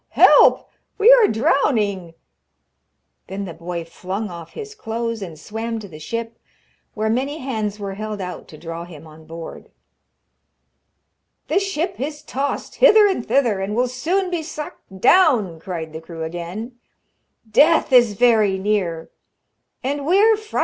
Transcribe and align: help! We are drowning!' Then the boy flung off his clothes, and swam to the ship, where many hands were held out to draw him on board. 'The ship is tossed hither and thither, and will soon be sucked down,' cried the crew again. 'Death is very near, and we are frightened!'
help! 0.09 0.71
We 0.97 1.13
are 1.13 1.27
drowning!' 1.27 2.15
Then 3.27 3.45
the 3.45 3.53
boy 3.53 3.85
flung 3.85 4.31
off 4.31 4.53
his 4.53 4.73
clothes, 4.73 5.21
and 5.21 5.37
swam 5.37 5.77
to 5.77 5.87
the 5.87 5.99
ship, 5.99 6.39
where 6.95 7.07
many 7.07 7.37
hands 7.37 7.77
were 7.77 7.93
held 7.93 8.19
out 8.19 8.47
to 8.47 8.57
draw 8.57 8.83
him 8.85 9.05
on 9.05 9.27
board. 9.27 9.69
'The 11.49 11.59
ship 11.59 11.99
is 11.99 12.23
tossed 12.23 12.77
hither 12.77 13.05
and 13.05 13.23
thither, 13.23 13.59
and 13.59 13.75
will 13.75 13.87
soon 13.87 14.31
be 14.31 14.41
sucked 14.41 14.99
down,' 15.01 15.59
cried 15.59 15.93
the 15.93 16.01
crew 16.01 16.23
again. 16.23 16.79
'Death 17.47 17.93
is 17.93 18.13
very 18.13 18.57
near, 18.57 19.11
and 19.83 20.03
we 20.03 20.17
are 20.19 20.35
frightened!' 20.35 20.59